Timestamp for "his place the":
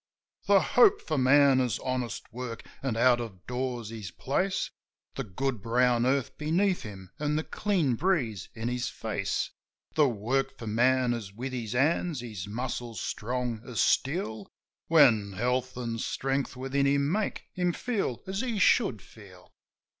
3.89-5.23